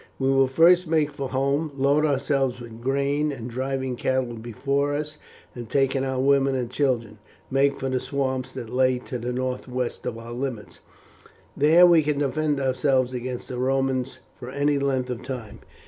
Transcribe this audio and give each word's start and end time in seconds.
We 0.17 0.29
will 0.29 0.47
first 0.47 0.87
make 0.87 1.11
for 1.11 1.29
home, 1.29 1.71
load 1.75 2.07
ourselves 2.07 2.59
with 2.59 2.81
grain, 2.81 3.31
and 3.31 3.47
driving 3.47 3.95
cattle 3.95 4.33
before 4.33 4.95
us, 4.95 5.19
and 5.53 5.69
taking 5.69 6.03
our 6.03 6.19
women 6.19 6.55
and 6.55 6.71
children, 6.71 7.19
make 7.51 7.79
for 7.79 7.87
the 7.87 7.99
swamps 7.99 8.51
that 8.53 8.71
lie 8.71 8.97
to 8.97 9.19
the 9.19 9.31
northwest 9.31 10.07
of 10.07 10.17
our 10.17 10.31
limits. 10.33 10.79
There 11.55 11.85
we 11.85 12.01
can 12.01 12.17
defend 12.17 12.59
ourselves 12.59 13.13
against 13.13 13.47
the 13.47 13.59
Romans 13.59 14.17
for 14.39 14.49
any 14.49 14.79
length 14.79 15.11
of 15.11 15.21
time." 15.21 15.59